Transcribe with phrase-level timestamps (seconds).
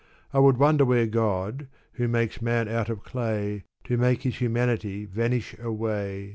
[0.33, 3.65] I would wonder where God, who makes man out of clay.
[3.83, 6.29] To make his humanity vanish away.